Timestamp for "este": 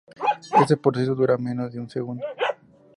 0.61-0.77